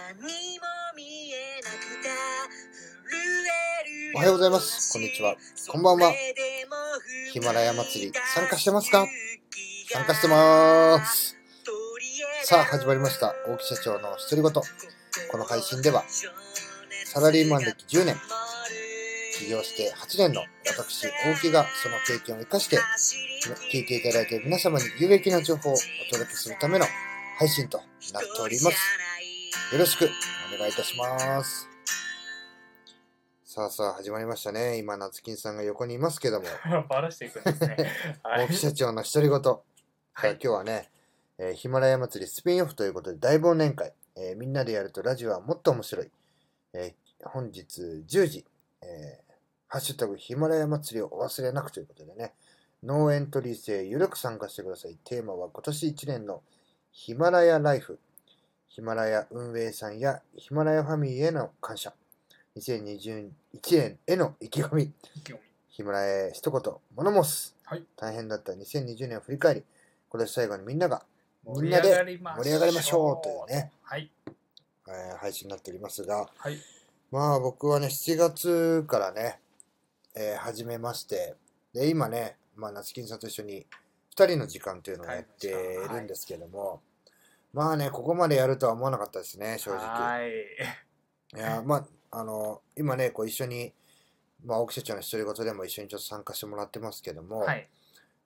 [0.00, 0.24] 何も
[0.96, 2.08] 見えなくた
[3.04, 4.94] 震えるおはようございます。
[4.94, 5.36] こんにちは。
[5.68, 6.14] こんばんは。
[7.32, 9.06] ヒマラヤ祭り参加してますか？
[9.92, 11.36] 参加してます。
[12.44, 13.34] さあ始まりました。
[13.46, 14.52] 大木社長の独り言。
[14.52, 14.62] こ
[15.36, 16.02] の配信では
[17.04, 18.16] サラリーマン歴10年
[19.38, 22.78] 起業して8年の私大木がその経験を生かして
[23.70, 25.76] 聞いていただいている皆様に有益な情報をお
[26.10, 26.86] 届けするための
[27.38, 27.78] 配信と
[28.14, 28.78] なっております。
[29.72, 30.08] よろしく
[30.54, 31.68] お願いいたします。
[33.44, 34.78] さあさあ始まりましたね。
[34.78, 36.46] 今夏金さんが横にいますけども。
[36.88, 37.76] バラしていくんですね。
[38.22, 38.46] はい。
[38.46, 39.40] 大木社長の独り言。
[40.12, 40.32] はい。
[40.32, 40.90] 今日はね、
[41.38, 46.10] えーヒマラヤ祭りスピンオフということで大忘年会、えーみんなでやるとラジオはもっと面白い、
[46.74, 48.46] えー本日10時、
[48.82, 49.30] えー
[49.66, 52.34] ハッシュタグヒマラヤ祭りをお忘れなくということでね。
[52.82, 54.96] ノーエントリー制ゆるく参加してください。
[55.04, 56.42] テーマは今年1年の
[56.92, 57.98] ヒマラヤライフ
[58.70, 61.92] ヒマラヤ運営さんやヒマラヤファミリーへの感謝
[62.56, 63.30] 2021
[63.72, 64.82] 年への意気込み
[65.16, 65.40] 意気込み
[65.70, 69.64] ヒマラヤへ一言物申す、はい大変だった2020年を振り返り
[70.08, 71.02] 今年最後にみんなが、
[71.44, 71.88] みんなで。
[71.96, 73.72] 盛り上がりましょうというね。
[73.82, 74.10] はい。
[74.88, 76.56] えー配信になっておりますがはい。
[77.10, 79.40] まあ僕はね7月からね、
[80.14, 81.34] えー始めまして
[81.74, 83.66] で今ね、まあ、夏金さんと一緒に
[84.16, 86.80] 2人の時間というのをやっているんですけども、
[87.52, 90.30] まあねここまでやるとは思わなかったですね正直はい。
[91.36, 91.76] いやま
[92.10, 93.72] ああの今ねこう一緒に
[94.44, 97.68] まあ青木社長の独り言でも一緒にちょっと参加してもらってますけども、はい。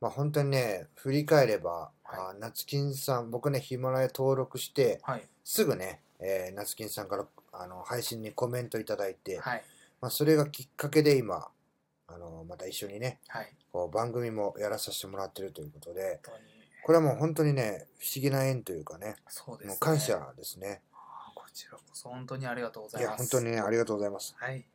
[0.00, 1.70] まあ本当にね、振り返れば、
[2.02, 5.22] はあ夏金さん、僕ね、ヒマラヤ登録して、はい。
[5.44, 9.62] すぐね、えー夏金さんからあの配信にコメントいただいて、はい。
[10.00, 11.48] まあ、それがきっかけで今、
[12.08, 13.52] あのまた一緒にね、はい。
[13.72, 16.20] こう番組もやらさせてもらってるということで。
[16.90, 19.68] これはもう本当にね、不思議な縁というかね、そうです、ね。
[19.68, 20.82] もう感謝ですね。
[21.36, 23.30] こちらこそ本当にありがとうございや、います。
[23.32, 24.34] 本当にね、ありがとうございます。
[24.36, 24.66] はい。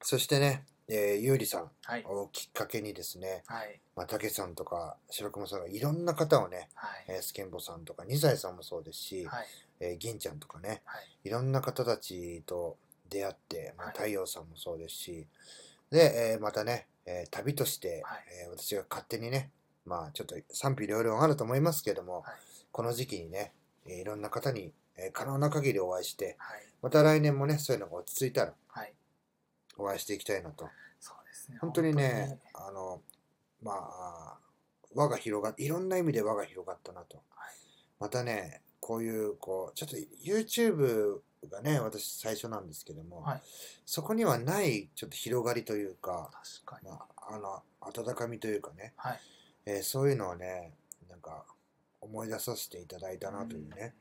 [0.00, 2.04] そしてね、えー、ゆうりさんはい。
[2.04, 3.80] をきっかけにですね、はい。
[3.96, 7.04] まあ、たけさんとか白熊さんがいろんな方をね、はい。
[7.08, 9.46] えースケンボさんとか、二歳さんもそうですし、はい。
[9.80, 11.08] えー銀ちゃんとかね、はい。
[11.24, 12.76] いろんな方たちと
[13.10, 15.26] 出会って、まあ、はい太陽さんもそうですし、
[15.90, 19.50] で、えーまたね、えー旅として、はいえー私が勝手にね、
[19.86, 22.34] まあちょっと賛否両論あると思いますけども、はい
[22.72, 23.52] この時期にね、
[23.86, 26.66] えーいろんな方に、えー可能な限りお会いして、はい。
[26.82, 28.92] また来年もね、そういうのが落ち着いたらはい。
[29.78, 30.68] お会いしていきたいなと。
[30.98, 31.58] そうですね。
[31.60, 33.00] 本当にね、あの、
[33.62, 34.38] まあ、
[34.92, 37.22] 輪が広がっいろんな意味で輪が広がったなと。
[37.30, 37.54] はい
[38.00, 39.96] またね、こういう、こう、ちょっと
[40.26, 43.42] YouTube がね、私最初なんですけども、はい
[43.86, 46.30] そこにはないちょっと広がりというか、
[46.66, 46.90] 確かに。
[46.90, 49.20] まあ、あの、温かみというかね、はい。
[49.66, 50.74] えーそういうのをね、
[51.08, 51.44] なんか
[52.00, 53.94] 思い出させていただいたなというね。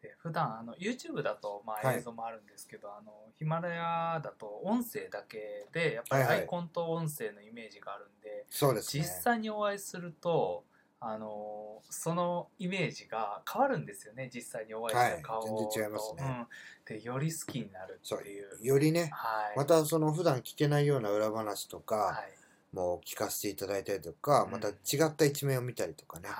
[0.00, 6.40] で普段あの YouTube だとまはいあ映像もあるんですけど、あのヒマラヤだと音声だけでやっぱりはいはい。
[6.42, 9.02] アイコンと音声のイメージがあるんで、そうですね。
[9.02, 10.64] 実際にお会いすると
[11.00, 15.68] あのそのイメージが変わるんですよね実際にお会いした顔と、はい。
[15.72, 16.46] 全然違いますね。
[16.90, 18.66] うん、でより好きになるっていう。
[18.66, 19.56] よりね、はい。
[19.56, 22.38] またその普段聞けないような裏話とか、はい
[22.78, 24.52] もう聞かせていただいたりとか、うん。
[24.52, 24.72] また違
[25.04, 26.36] った一面を見たりとかね、はい。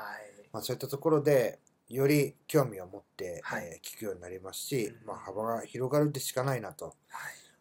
[0.52, 3.64] まあ、そういったところでより興味を持って、はい。
[3.64, 5.06] えー聞くようになりますし、うん。
[5.06, 6.86] まあ、幅が広がるでしかないなと。
[6.86, 6.94] はい。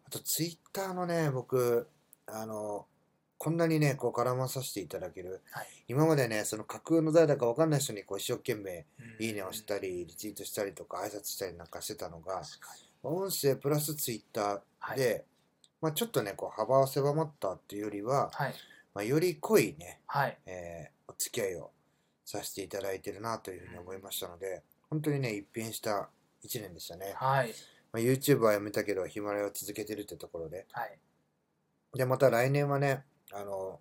[0.06, 1.88] あとツイッターのね僕
[2.26, 2.86] あの
[3.36, 5.42] こんなにねこう絡まさせていただける。
[5.50, 5.66] はい。
[5.88, 8.86] 今までねその架空の誰だか分かんない人にこう一生懸命
[9.18, 9.24] うん。
[9.26, 12.42] いいねをしたりリツイートしたりとか挨拶したりなんかしてたのが
[13.02, 15.24] 音声プラスツイッターで、はい
[15.80, 18.54] まあ、ちょっとねこう幅は狭まったっていうよりは、はい。
[18.94, 20.38] まあ、より濃いねはい。
[20.46, 21.70] えーお付き合いを
[22.24, 26.10] させていただいてるなというふうに思いましたので、本当にね、一変した
[26.44, 27.14] 1年でしたね。
[27.16, 27.54] はい。
[27.92, 30.66] まあ、YouTube はやめたけど、ヒマラヤを続けてるってところで。
[30.70, 30.98] はい。
[31.94, 33.80] で、また来年はね、あの、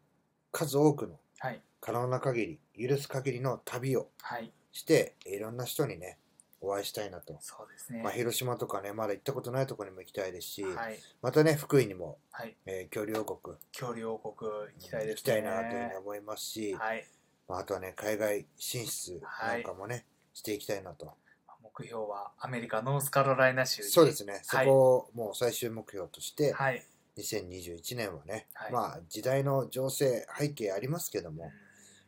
[0.51, 1.61] 数多くのはい。
[1.81, 4.51] 可能な限り、許す限りの旅をはい。
[4.71, 6.17] して、いろんな人にね、
[6.59, 7.37] お会いしたいなと。
[7.39, 8.01] そうですね。
[8.01, 10.99] まあ、広島とかね、まだ行ったことないところにも行きたいですし、はい。
[11.21, 12.55] またね、福井にも、はい。
[12.65, 13.57] えー恐竜王国。
[13.71, 15.09] 恐竜王国行きたいですね。
[15.11, 17.05] 行きたいなというふうに思いますし、はい。
[17.47, 21.13] まあ、あとはね、海外進出なんかもね、していきたいなと。
[21.61, 23.89] 目標はアメリカノースカロライナ州に。
[23.89, 24.65] そうですね、そはい。
[24.65, 26.83] こをもう最終目標として、はい。
[27.17, 28.71] 2021年はね、はい。
[28.71, 31.51] まあ時代の情勢、背景ありますけども、うん。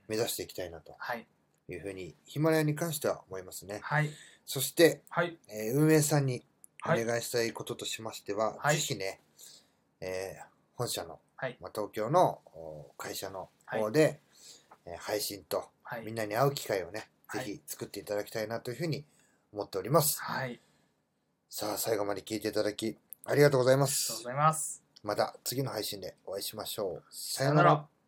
[0.08, 0.96] 目指していきたいなと。
[0.98, 1.28] はい
[1.74, 3.80] いうふうに、ヒマラヤに関しては思いますね。
[3.84, 4.10] はい
[4.46, 6.44] そして、はいえー運営さんに
[6.86, 9.22] おはい願いしたいこととしましては、はいぜひね、
[10.02, 10.46] えー
[10.76, 14.22] 本社の、はいまあ、東京のお会社の方で、
[14.86, 19.06] えー配信とはいみんなに会う機会をね、はいぜひ作っていただきたいなというふうに
[19.54, 20.20] 思っております。
[20.22, 20.60] はい
[21.52, 24.24] さあ、最後まで聞いていただき、ありがとうございまありがとうごす。
[24.24, 24.84] ざいます。
[25.04, 27.04] また次の配信でお会いしましょう。
[27.12, 27.99] ささようなら。